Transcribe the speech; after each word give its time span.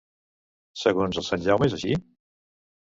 Segons 0.85 1.21
el 1.23 1.29
sant 1.29 1.47
Jaume 1.47 1.71
és 1.71 1.81
així? 1.81 1.95